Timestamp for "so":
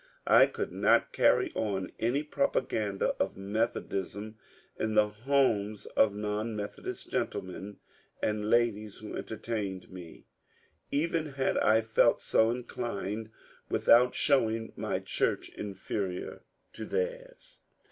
12.19-12.49